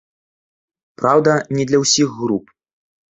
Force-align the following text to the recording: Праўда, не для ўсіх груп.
Праўда, 1.01 1.35
не 1.57 1.65
для 1.73 1.77
ўсіх 1.83 2.09
груп. 2.23 2.45